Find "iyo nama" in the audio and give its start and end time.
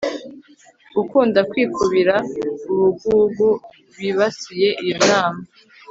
4.83-5.41